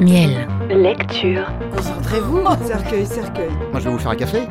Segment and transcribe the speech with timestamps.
[0.00, 0.48] Miel.
[0.70, 1.46] Lecture.
[1.76, 2.42] Concentrez-vous.
[2.66, 3.50] Cercueil, cercueil.
[3.70, 4.42] Moi, je vais vous faire un café.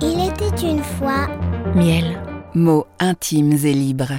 [0.00, 1.28] Il était une fois.
[1.74, 2.20] Miel.
[2.54, 4.12] Mots intimes et libres.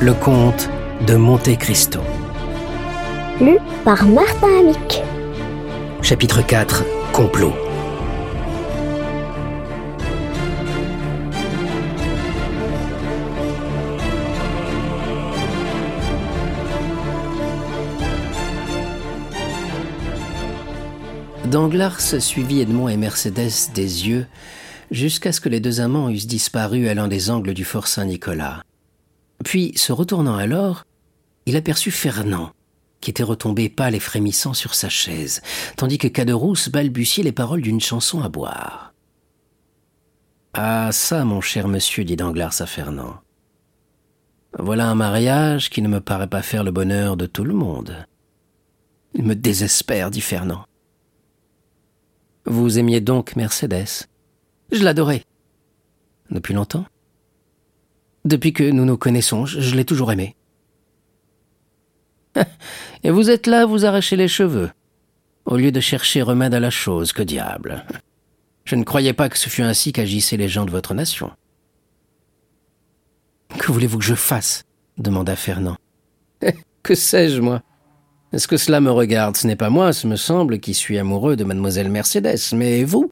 [0.00, 0.68] Le comte
[1.06, 2.00] de Monte Cristo.
[3.40, 5.02] Lu par Martin Amic.
[6.02, 7.52] Chapitre 4 Complot.
[21.52, 24.26] Danglars suivit Edmond et Mercédès des yeux
[24.90, 28.62] jusqu'à ce que les deux amants eussent disparu à l'un des angles du fort Saint-Nicolas.
[29.44, 30.84] Puis, se retournant alors,
[31.44, 32.52] il aperçut Fernand,
[33.02, 35.42] qui était retombé pâle et frémissant sur sa chaise,
[35.76, 38.94] tandis que Caderousse balbutiait les paroles d'une chanson à boire.
[40.54, 43.18] Ah ça, mon cher monsieur, dit Danglars à Fernand.
[44.58, 48.06] Voilà un mariage qui ne me paraît pas faire le bonheur de tout le monde.
[49.12, 50.64] Il me désespère, dit Fernand.
[52.44, 54.06] Vous aimiez donc Mercédès
[54.72, 55.24] Je l'adorais.
[56.30, 56.86] Depuis longtemps?
[58.24, 60.36] Depuis que nous nous connaissons, je, je l'ai toujours aimée.
[63.04, 64.70] Et vous êtes là à vous arracher les cheveux,
[65.44, 67.84] au lieu de chercher remède à la chose, que diable.
[68.64, 71.30] Je ne croyais pas que ce fût ainsi qu'agissaient les gens de votre nation.
[73.58, 74.64] Que voulez-vous que je fasse?
[74.98, 75.76] demanda Fernand.
[76.82, 77.62] que sais-je, moi?
[78.32, 79.36] Est-ce que cela me regarde?
[79.36, 83.10] Ce n'est pas moi, ce me semble, qui suis amoureux de mademoiselle Mercédès, mais vous?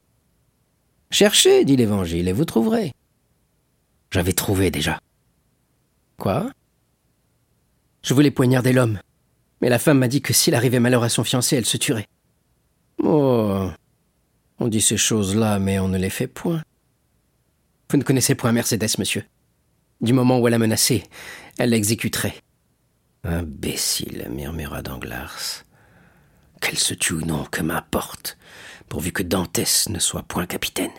[1.10, 2.92] Cherchez, dit l'Évangile, et vous trouverez.
[4.10, 4.98] J'avais trouvé déjà.
[6.16, 6.50] Quoi?
[8.02, 8.98] Je voulais poignarder l'homme,
[9.60, 12.06] mais la femme m'a dit que s'il arrivait malheur à son fiancé, elle se tuerait.
[13.02, 13.68] Oh
[14.58, 16.62] On dit ces choses-là, mais on ne les fait point.
[17.90, 19.24] Vous ne connaissez point Mercédès, monsieur.
[20.00, 21.04] Du moment où elle a menacé,
[21.58, 22.36] elle l'exécuterait.
[23.24, 25.64] Imbécile, murmura Danglars.
[26.60, 28.38] Qu'elle se tue ou non, que m'importe,
[28.88, 30.90] pourvu que Dantès ne soit point capitaine.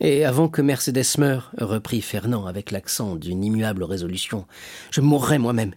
[0.00, 4.46] Et avant que Mercédès meure, reprit Fernand avec l'accent d'une immuable résolution,
[4.90, 5.74] je mourrai moi-même.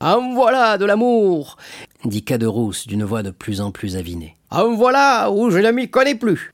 [0.00, 1.56] En voilà de l'amour
[2.04, 4.36] dit Caderousse d'une voix de plus en plus avinée.
[4.50, 6.52] En voilà où je ne m'y connais plus.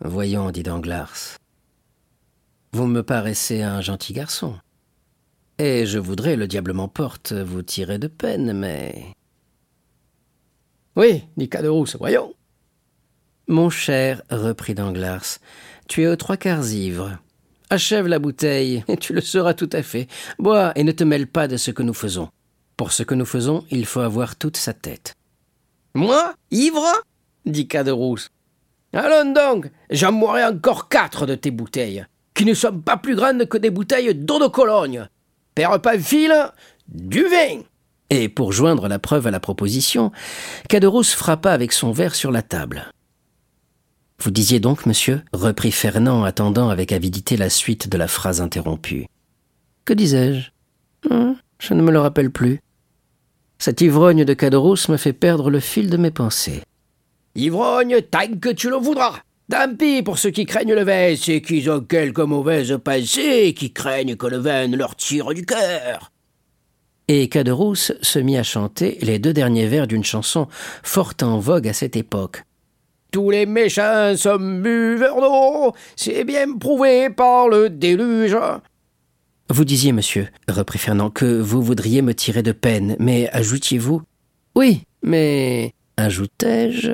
[0.00, 1.36] Voyons, dit Danglars.
[2.72, 4.56] Vous me paraissez un gentil garçon.
[5.58, 9.06] Et je voudrais, le diable m'emporte, vous tirer de peine, mais.
[10.96, 12.34] Oui, dit Caderousse, voyons.
[13.48, 15.38] Mon cher, reprit Danglars,
[15.88, 17.18] tu es aux trois quarts ivre.
[17.70, 20.06] Achève la bouteille, et tu le seras tout à fait.
[20.38, 22.28] Bois et ne te mêle pas de ce que nous faisons.
[22.76, 25.14] Pour ce que nous faisons, il faut avoir toute sa tête.
[25.94, 26.86] Moi Ivre?
[27.46, 28.30] dit Caderousse.
[28.92, 33.56] Allons donc, j'en encore quatre de tes bouteilles, qui ne sont pas plus grandes que
[33.56, 35.08] des bouteilles d'eau de Cologne.
[35.54, 36.50] Père Pamphile,
[36.88, 37.60] du vin
[38.10, 40.10] Et pour joindre la preuve à la proposition,
[40.68, 42.90] Caderousse frappa avec son verre sur la table.
[44.20, 49.06] Vous disiez donc, monsieur reprit Fernand, attendant avec avidité la suite de la phrase interrompue.
[49.84, 50.50] Que disais-je?
[51.10, 52.60] Hum, Je ne me le rappelle plus.
[53.58, 56.62] Cette ivrogne de Caderousse me fait perdre le fil de mes pensées.
[57.34, 59.20] Ivrogne, tant que tu le voudras
[59.52, 63.70] Tant pis pour ceux qui craignent le vin, c'est qu'ils ont quelques mauvaises pensées qui
[63.70, 66.10] craignent que le vin ne leur tire du cœur.
[67.06, 70.48] Et Caderousse se mit à chanter les deux derniers vers d'une chanson
[70.82, 72.44] fort en vogue à cette époque.
[73.10, 78.38] Tous les méchants sont buveurs d'eau, c'est bien prouvé par le déluge.
[79.50, 84.00] Vous disiez, monsieur, reprit Fernand, que vous voudriez me tirer de peine, mais ajoutiez-vous
[84.54, 86.92] Oui, mais ajoutai-je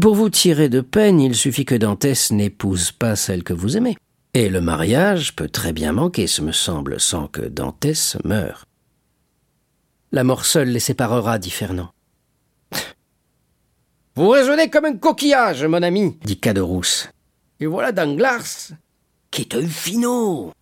[0.00, 3.96] Pour vous tirer de peine, il suffit que Dantès n'épouse pas celle que vous aimez.
[4.32, 8.66] Et le mariage peut très bien manquer, ce me semble, sans que Dantès meure.
[10.12, 11.90] La mort seule les séparera, dit Fernand.
[14.16, 17.08] Vous raisonnez comme un coquillage, mon ami, dit Caderousse.
[17.60, 18.72] Et voilà Danglars,
[19.30, 20.52] qui est un finot,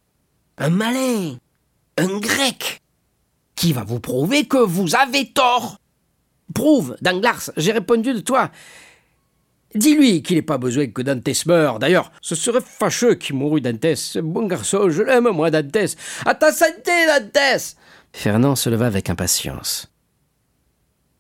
[0.59, 1.37] un malin,
[1.97, 2.83] un grec,
[3.55, 5.79] qui va vous prouver que vous avez tort.
[6.55, 8.51] Prouve, Danglars, j'ai répondu de toi.
[9.75, 11.79] Dis-lui qu'il n'est pas besoin que Dantès meure.
[11.79, 14.17] D'ailleurs, ce serait fâcheux qu'il mourût Dantès.
[14.17, 15.97] Bon garçon, je l'aime, moi, Dantès.
[16.25, 17.77] À ta santé, Dantès
[18.13, 19.93] Fernand se leva avec impatience.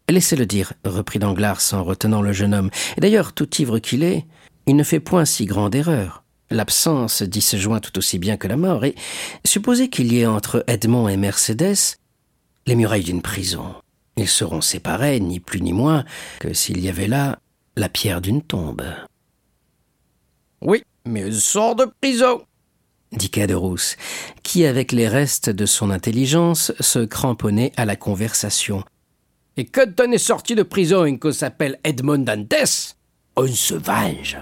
[0.09, 2.71] Laissez-le dire, reprit Danglars en retenant le jeune homme.
[2.97, 4.25] D'ailleurs, tout ivre qu'il est,
[4.67, 6.25] il ne fait point si grande erreur.
[6.51, 8.95] L'absence dit se joint tout aussi bien que la mort, et
[9.45, 11.99] supposez qu'il y ait entre Edmond et Mercédès
[12.67, 13.75] les murailles d'une prison.
[14.17, 16.05] Ils seront séparés, ni plus ni moins,
[16.41, 17.39] que s'il y avait là
[17.79, 18.85] la pierre d'une tombe.
[20.61, 22.43] Oui, mais sort de prison
[23.13, 23.97] dit Caderousse,
[24.43, 28.85] qui, avec les restes de son intelligence, se cramponnait à la conversation.
[29.57, 32.97] Et quand on est sorti de prison et qu'on s'appelle Edmond Dantes,
[33.37, 34.37] on se venge.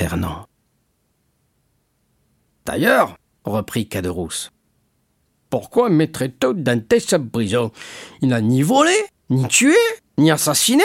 [0.00, 0.46] Fernand.
[2.64, 4.50] D'ailleurs, reprit Caderousse,
[5.50, 7.70] pourquoi mettrait-on Dantès en prison
[8.22, 8.94] Il n'a ni volé,
[9.28, 9.76] ni tué,
[10.16, 10.84] ni assassiné.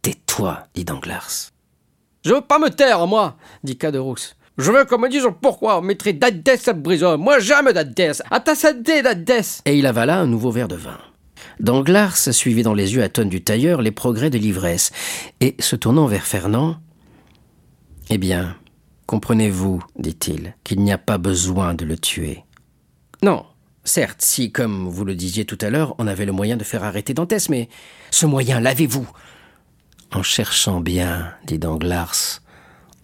[0.00, 1.50] Tais-toi, dit Danglars.
[2.24, 4.36] Je veux pas me taire, moi, dit Caderousse.
[4.58, 7.18] Je veux qu'on me dise pourquoi on mettrait Dantès en prison.
[7.18, 8.22] Moi, j'aime Dantès.
[8.30, 9.60] À ta santé, Dantès.
[9.64, 11.00] Et il avala un nouveau verre de vin.
[11.58, 14.92] Danglars suivit dans les yeux à tonne du tailleur les progrès de l'ivresse,
[15.40, 16.76] et se tournant vers Fernand
[18.08, 18.56] Eh bien,
[19.06, 22.44] comprenez-vous, dit-il, qu'il n'y a pas besoin de le tuer.
[23.22, 23.44] Non,
[23.84, 26.84] certes, si, comme vous le disiez tout à l'heure, on avait le moyen de faire
[26.84, 27.68] arrêter Dantès, mais
[28.10, 29.08] ce moyen, l'avez-vous?
[30.12, 32.40] En cherchant bien, dit Danglars,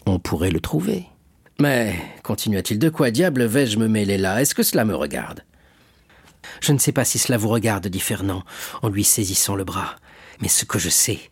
[0.06, 1.06] on pourrait le trouver.
[1.60, 4.40] Mais, continua-t-il, de quoi diable vais-je me mêler là?
[4.40, 5.44] Est-ce que cela me regarde?
[6.60, 8.44] Je ne sais pas si cela vous regarde, dit Fernand,
[8.82, 9.96] en lui saisissant le bras,
[10.40, 11.31] mais ce que je sais,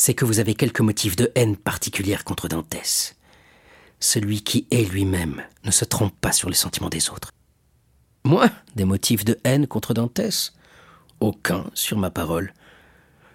[0.00, 3.16] c'est que vous avez quelques motifs de haine particulière contre Dantès.
[4.00, 7.32] Celui qui est lui-même ne se trompe pas sur les sentiments des autres.
[8.24, 10.54] Moi, des motifs de haine contre Dantès
[11.20, 12.54] Aucun, sur ma parole.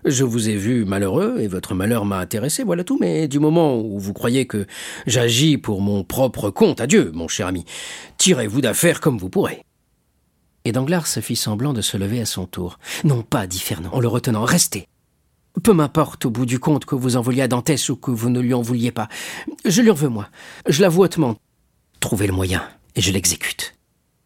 [0.05, 3.79] Je vous ai vu malheureux et votre malheur m'a intéressé, voilà tout, mais du moment
[3.79, 4.65] où vous croyez que
[5.05, 7.63] j'agis pour mon propre compte, adieu, mon cher ami,
[8.17, 9.63] tirez-vous d'affaire comme vous pourrez.
[10.63, 12.79] Et Danglars se fit semblant de se lever à son tour.
[13.03, 14.87] Non pas, dit Fernand, en le retenant, restez.
[15.63, 18.29] Peu m'importe au bout du compte que vous en vouliez à Dantès ou que vous
[18.29, 19.07] ne lui en vouliez pas.
[19.65, 20.29] Je lui en veux, moi.
[20.67, 21.37] Je l'avoue hautement.
[21.99, 23.75] Trouvez le moyen, et je l'exécute.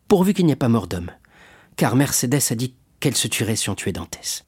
[0.08, 1.12] Pourvu qu'il n'y ait pas mort d'homme.
[1.76, 4.44] Car Mercédès a dit qu'elle se tuerait si on tuait Dantès.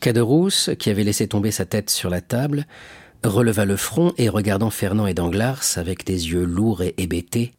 [0.00, 2.66] Caderousse, qui avait laissé tomber sa tête sur la table,
[3.24, 7.52] releva le front et regardant Fernand et Danglars avec des yeux lourds et hébétés,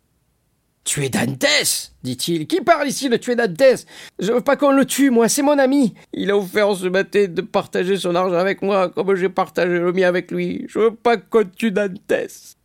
[0.84, 2.48] Tuer Dantès dit-il.
[2.48, 3.86] Qui parle ici de tuer Dantès
[4.20, 5.94] Je veux pas qu'on le tue, moi, c'est mon ami.
[6.14, 9.94] Il a offert ce matin de partager son argent avec moi, comme j'ai partagé le
[9.94, 10.66] mien avec lui.
[10.68, 12.56] Je veux pas qu'on tue Dantès.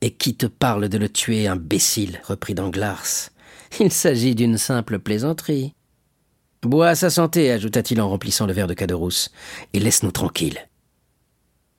[0.00, 2.20] Et qui te parle de le tuer, imbécile?
[2.24, 3.30] reprit Danglars.
[3.80, 5.74] Il s'agit d'une simple plaisanterie.
[6.62, 9.30] Bois à sa santé, ajouta-t-il en remplissant le verre de Caderousse,
[9.72, 10.68] et laisse-nous tranquilles.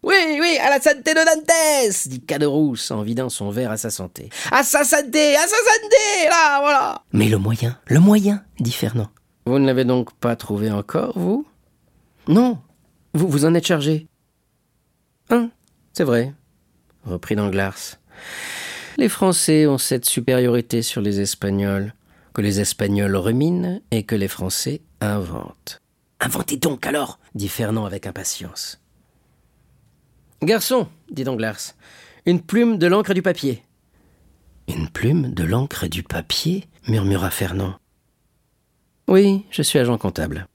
[0.08, 3.90] Oui, oui, à la santé de Dantès dit Caderousse en vidant son verre à sa
[3.90, 4.30] santé.
[4.54, 9.10] À sa santé, à sa santé, là, voilà Mais le moyen, le moyen, dit Fernand.
[9.46, 11.46] Vous ne l'avez donc pas trouvé encore, vous?
[12.30, 12.58] Non,
[13.14, 14.08] vous vous en êtes chargé.
[15.30, 15.50] Hein,
[15.92, 16.34] c'est vrai,
[17.04, 17.98] reprit Danglars.
[18.96, 21.94] Les Français ont cette supériorité sur les Espagnols,
[22.34, 25.82] que les Espagnols ruminent et que les Français inventent.
[26.22, 28.80] Inventez donc alors, dit Fernand avec impatience.
[30.44, 31.74] Garçon, dit Danglars,
[32.28, 33.64] une plume, de l'encre et du papier.
[34.68, 37.80] Une plume, de l'encre et du papier murmura Fernand.
[39.08, 40.48] Oui, je suis agent comptable.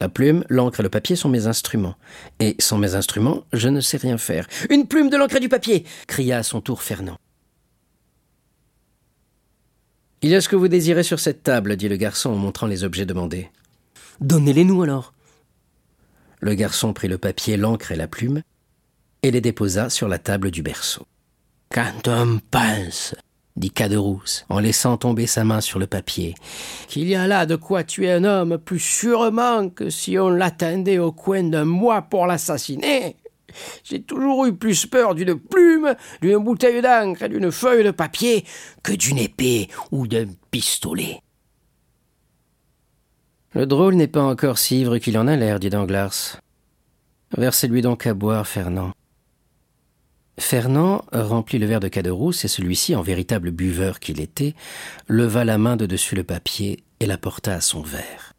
[0.00, 1.96] La plume, l'encre et le papier sont mes instruments.
[2.38, 4.46] Et sans mes instruments, je ne sais rien faire.
[4.70, 7.16] Une plume, de l'encre et du papier cria à son tour Fernand.
[10.22, 12.66] Il y a ce que vous désirez sur cette table, dit le garçon en montrant
[12.66, 13.50] les objets demandés.
[14.20, 15.14] Donnez-les nous alors.
[16.38, 18.42] Le garçon prit le papier, l'encre et la plume,
[19.22, 21.06] et les déposa sur la table du berceau.
[21.70, 23.14] Quand on pense,
[23.56, 26.34] dit Caderousse, en laissant tomber sa main sur le papier,
[26.88, 30.98] qu'il y a là de quoi tuer un homme plus sûrement que si on l'attendait
[30.98, 33.16] au coin d'un mois pour l'assassiner.
[33.84, 38.44] J'ai toujours eu plus peur d'une plume, d'une bouteille d'encre et d'une feuille de papier
[38.82, 41.20] que d'une épée ou d'un pistolet.
[43.52, 46.40] Le drôle n'est pas encore si ivre qu'il en a l'air, dit Danglars.
[47.36, 48.92] Versez-lui donc à boire, Fernand.
[50.38, 54.54] Fernand remplit le verre de Caderousse et celui-ci, en véritable buveur qu'il était,
[55.08, 58.34] leva la main de dessus le papier et la porta à son verre.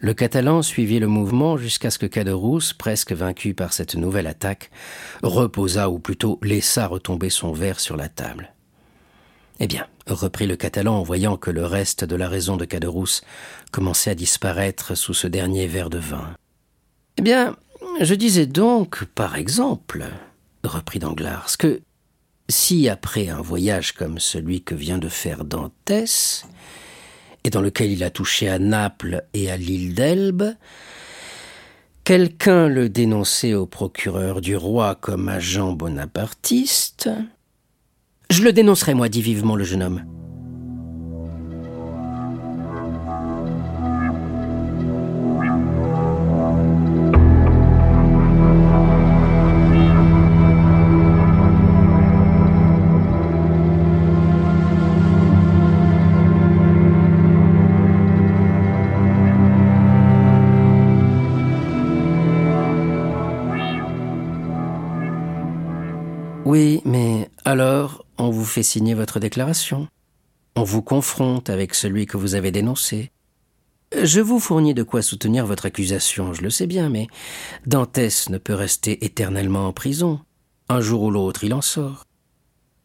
[0.00, 4.70] Le Catalan suivit le mouvement jusqu'à ce que Caderousse, presque vaincu par cette nouvelle attaque,
[5.22, 8.52] reposa ou plutôt laissa retomber son verre sur la table.
[9.58, 13.22] Eh bien, reprit le Catalan en voyant que le reste de la raison de Caderousse
[13.72, 16.34] commençait à disparaître sous ce dernier verre de vin.
[17.16, 17.56] Eh bien,
[18.02, 20.04] je disais donc, par exemple,
[20.64, 21.80] reprit Danglars, que
[22.48, 26.46] si après un voyage comme celui que vient de faire Dantès,
[27.44, 30.54] et dans lequel il a touché à Naples et à l'île d'Elbe,
[32.04, 37.08] quelqu'un le dénonçait au procureur du roi comme agent bonapartiste,
[38.30, 40.25] je le dénoncerai, moi, dit vivement le jeune homme.
[68.56, 69.86] Fait signer votre déclaration.
[70.54, 73.10] On vous confronte avec celui que vous avez dénoncé.
[73.94, 77.06] Je vous fournis de quoi soutenir votre accusation, je le sais bien, mais
[77.66, 80.20] Dantès ne peut rester éternellement en prison.
[80.70, 82.04] Un jour ou l'autre, il en sort.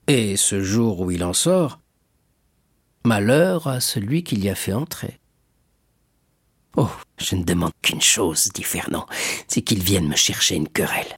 [0.07, 1.79] Et ce jour où il en sort,
[3.05, 5.21] malheur à celui qui l'y a fait entrer.
[6.75, 9.05] Oh, je ne demande qu'une chose, dit Fernand,
[9.47, 11.15] c'est qu'il vienne me chercher une querelle.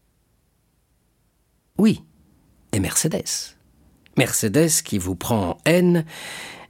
[1.80, 2.04] Oui,
[2.72, 3.53] et Mercédès.
[4.18, 6.06] Mercédès qui vous prend en haine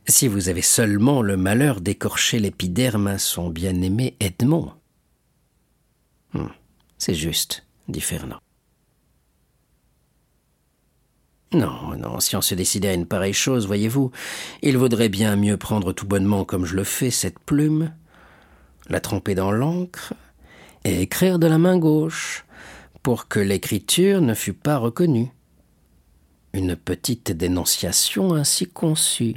[0.08, 4.74] si vous avez seulement le malheur d'écorcher l'épiderme à son bien-aimé Edmond.
[6.34, 6.50] Hum,
[6.98, 8.40] c'est juste, dit Fernand.
[11.54, 14.12] Non, non, si on se décidait à une pareille chose, voyez-vous,
[14.64, 17.94] il vaudrait bien mieux prendre tout bonnement comme je le fais cette plume,
[18.90, 20.14] la tremper dans l'encre
[20.84, 22.46] et écrire de la main gauche,
[23.04, 25.32] pour que l'écriture ne fût pas reconnue
[26.54, 29.36] une petite dénonciation ainsi conçue.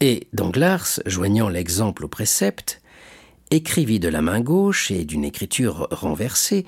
[0.00, 2.82] Et Danglars, joignant l'exemple au précepte,
[3.50, 6.66] écrivit de la main gauche et d'une écriture renversée,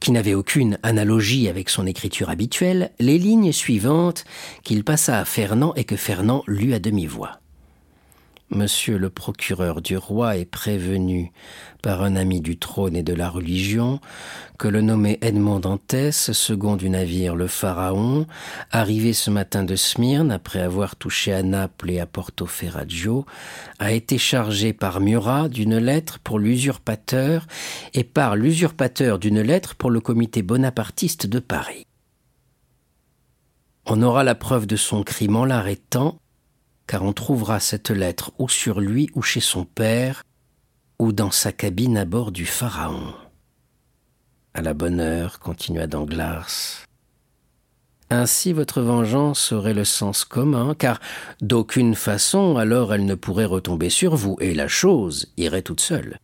[0.00, 4.24] qui n'avait aucune analogie avec son écriture habituelle, les lignes suivantes
[4.62, 7.40] qu'il passa à Fernand et que Fernand lut à demi-voix.
[8.50, 11.32] Monsieur le procureur du roi est prévenu
[11.82, 14.00] par un ami du trône et de la religion
[14.56, 18.24] que le nommé Edmond Dantès, second du navire le Pharaon,
[18.70, 23.26] arrivé ce matin de Smyrne après avoir touché à Naples et à Porto Ferraggio,
[23.80, 27.48] a été chargé par Murat d'une lettre pour l'usurpateur
[27.94, 31.84] et par l'usurpateur d'une lettre pour le comité bonapartiste de Paris.
[33.86, 36.20] On aura la preuve de son crime en l'arrêtant
[36.86, 40.22] car on trouvera cette lettre ou sur lui ou chez son père,
[40.98, 43.14] ou dans sa cabine à bord du Pharaon.
[44.54, 46.86] À la bonne heure, continua Danglars.
[48.08, 51.00] Ainsi votre vengeance aurait le sens commun, car
[51.40, 56.18] d'aucune façon alors elle ne pourrait retomber sur vous, et la chose irait toute seule.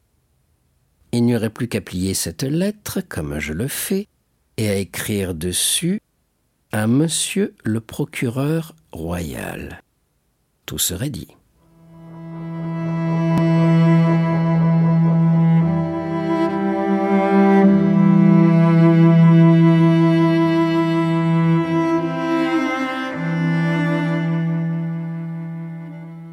[1.10, 4.06] Il n'y aurait plus qu'à plier cette lettre, comme je le fais,
[4.56, 6.00] et à écrire dessus
[6.70, 9.81] à monsieur le procureur royal
[10.78, 11.28] serait dit.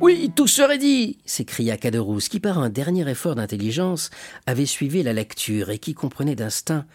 [0.01, 4.10] Oui, tout serait dit s'écria Caderousse, qui par un dernier effort d'intelligence
[4.46, 6.86] avait suivi la lecture et qui comprenait d'instinct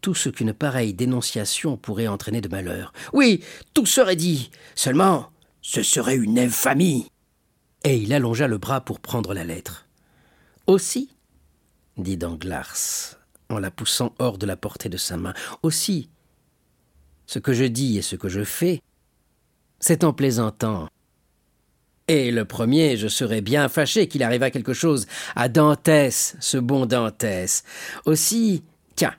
[0.00, 2.92] tout ce qu'une pareille dénonciation pourrait entraîner de malheur.
[3.12, 3.42] Oui,
[3.74, 4.50] tout serait dit.
[4.74, 5.31] Seulement,
[5.62, 7.06] ce serait une infamie.
[7.84, 9.88] Et il allongea le bras pour prendre la lettre.
[10.66, 11.10] Aussi,
[11.96, 13.16] dit Danglars,
[13.48, 16.08] en la poussant hors de la portée de sa main, aussi,
[17.26, 18.82] ce que je dis et ce que je fais,
[19.80, 20.88] c'est en plaisantant.
[22.08, 26.86] Et le premier, je serais bien fâché qu'il arrivât quelque chose à Dantès, ce bon
[26.86, 27.64] Dantès.
[28.04, 28.64] Aussi,
[28.96, 29.14] tiens.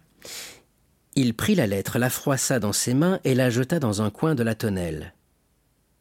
[1.16, 4.36] Il prit la lettre, la froissa dans ses mains et la jeta dans un coin
[4.36, 5.14] de la tonnelle.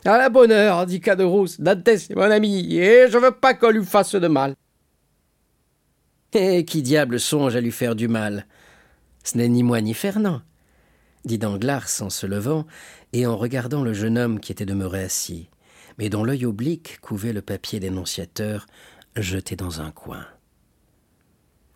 [0.04, 1.60] À la bonne heure, dit Caderousse.
[1.60, 4.54] Dantès est mon ami, et je veux pas qu'on lui fasse de mal.
[6.34, 8.46] Eh, qui diable songe à lui faire du mal?
[9.22, 10.42] Ce n'est ni moi ni Fernand,
[11.24, 12.66] dit Danglars en se levant
[13.12, 15.48] et en regardant le jeune homme qui était demeuré assis,
[15.98, 18.66] mais dont l'œil oblique couvait le papier dénonciateur
[19.14, 20.26] jeté dans un coin.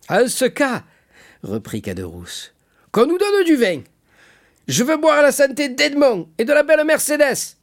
[0.09, 0.83] À ce cas,
[1.43, 2.55] reprit Caderousse,
[2.91, 3.83] qu'on nous donne du vin.
[4.67, 7.56] Je veux boire la santé d'Edmond et de la belle Mercédès.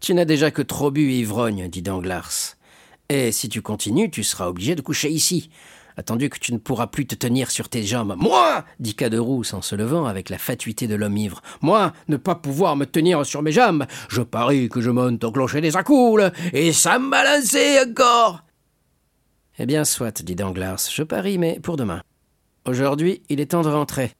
[0.00, 2.56] Tu n'as déjà que trop bu, ivrogne, dit Danglars.
[3.08, 5.50] Et si tu continues, tu seras obligé de coucher ici,
[5.96, 8.14] attendu que tu ne pourras plus te tenir sur tes jambes.
[8.18, 11.42] Moi dit Caderousse en se levant avec la fatuité de l'homme ivre.
[11.60, 15.32] Moi, ne pas pouvoir me tenir sur mes jambes, je parie que je monte au
[15.32, 18.44] clocher des accoules, et ça me balancer encore
[19.58, 22.02] Eh bien, soit, dit Danglars, je parie, mais pour demain.
[22.66, 24.12] Aujourd'hui, il est temps de rentrer.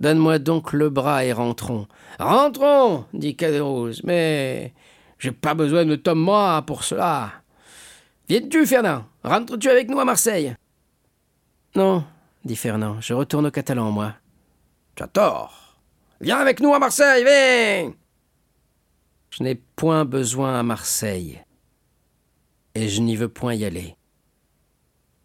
[0.00, 1.88] Donne-moi donc le bras et rentrons.
[2.18, 4.72] Rentrons, dit Caderousse, mais
[5.18, 7.32] j'ai pas besoin de ton bras pour cela.
[8.28, 9.04] Viens-tu, Fernand?
[9.24, 10.54] Rentres-tu avec nous à Marseille?
[11.74, 12.04] Non,
[12.44, 14.14] dit Fernand, je retourne au Catalan, moi.
[14.94, 15.78] Tu tort.
[16.20, 17.92] Viens avec nous à Marseille, viens
[19.30, 21.42] Je n'ai point besoin à Marseille.
[22.74, 23.96] Et je n'y veux point y aller.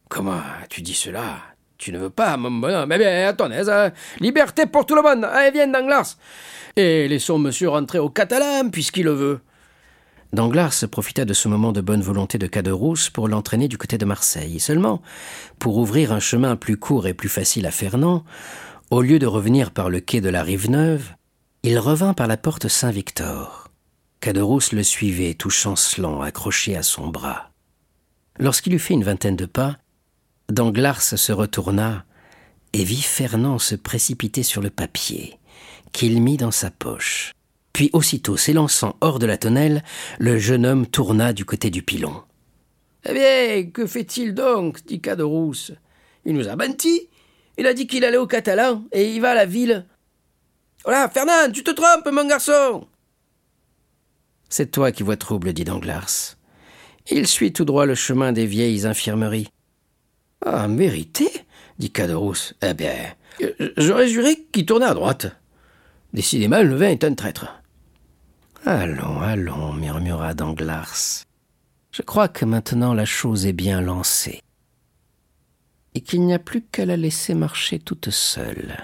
[0.09, 1.52] Comment tu dis cela?
[1.83, 3.69] Tu ne veux pas, mon bonhomme Eh bien, aise.
[3.69, 3.91] hein.
[4.21, 5.25] Liberté pour tout le monde.
[5.25, 6.15] Allez, viens, Danglars.
[6.77, 9.41] Et laissons monsieur rentrer au Catalan, puisqu'il le veut.
[10.31, 14.05] Danglars profita de ce moment de bonne volonté de Caderousse pour l'entraîner du côté de
[14.05, 14.61] Marseille.
[14.61, 15.01] Seulement,
[15.59, 18.23] pour ouvrir un chemin plus court et plus facile à Fernand,
[18.89, 21.09] au lieu de revenir par le quai de la Rive-Neuve,
[21.63, 23.67] il revint par la porte Saint-Victor.
[24.21, 27.49] Caderousse le suivait, tout chancelant, accroché à son bras.
[28.39, 29.75] Lorsqu'il eut fait une vingtaine de pas,
[30.53, 32.05] Danglars se retourna
[32.73, 35.39] et vit Fernand se précipiter sur le papier,
[35.91, 37.33] qu'il mit dans sa poche.
[37.73, 39.83] Puis aussitôt s'élançant hors de la tonnelle,
[40.19, 42.21] le jeune homme tourna du côté du pilon.
[43.03, 44.85] Eh bien, que fait-il donc?
[44.85, 45.71] dit Caderousse.
[46.23, 47.09] Il nous a menti.
[47.57, 49.87] Il a dit qu'il allait au Catalan et il va à la ville.
[50.85, 52.87] Voilà, Fernand, tu te trompes, mon garçon.
[54.49, 56.37] C'est toi qui vois trouble, dit Danglars.
[57.09, 59.49] Il suit tout droit le chemin des vieilles infirmeries.
[60.45, 61.29] Ah, mérité
[61.79, 62.53] dit Caderousse.
[62.61, 62.95] Eh bien,
[63.77, 65.27] j'aurais juré qu'il tournait à droite.
[66.13, 67.47] Décidément, le vin est un traître.
[68.65, 71.23] Allons, allons, murmura Danglars.
[71.91, 74.41] Je crois que maintenant la chose est bien lancée.
[75.95, 78.77] Et qu'il n'y a plus qu'à la laisser marcher toute seule.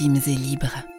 [0.00, 0.97] Intimes et libres.